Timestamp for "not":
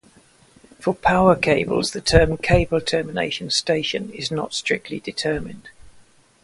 4.31-4.55